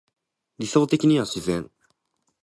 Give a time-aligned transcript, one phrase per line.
[0.57, 1.69] 理想的には自然